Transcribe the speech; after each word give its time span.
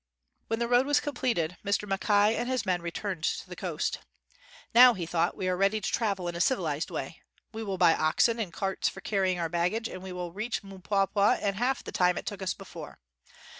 ''When 0.47 0.57
the 0.57 0.67
road 0.67 0.87
was 0.87 0.99
completed, 0.99 1.57
Mr. 1.63 1.87
Mackay 1.87 2.35
and 2.35 2.49
his 2.49 2.65
men 2.65 2.81
returned 2.81 3.23
to 3.23 3.47
the 3.47 3.55
coast. 3.55 3.99
"Now," 4.73 4.95
he 4.95 5.05
thought, 5.05 5.37
"we 5.37 5.47
are 5.47 5.55
ready 5.55 5.79
to 5.79 5.91
travel 5.91 6.27
in 6.27 6.35
a 6.35 6.41
civilized 6.41 6.89
way. 6.89 7.21
We 7.53 7.61
will 7.61 7.77
buy 7.77 7.93
oxen 7.93 8.39
and 8.39 8.51
carts 8.51 8.89
for 8.89 9.01
carrying 9.01 9.37
our 9.37 9.47
baggage 9.47 9.87
and 9.87 10.01
we 10.01 10.11
will 10.11 10.31
reach 10.33 10.63
Mpwapwa 10.63 11.39
in 11.39 11.53
half 11.53 11.83
the 11.83 11.91
time 11.91 12.17
it 12.17 12.25
took 12.25 12.41
us 12.41 12.55
before. 12.55 12.97